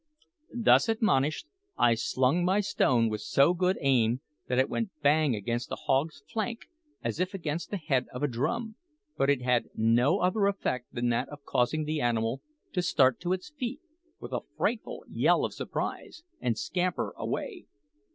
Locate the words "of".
8.11-8.23, 11.29-11.45, 15.45-15.53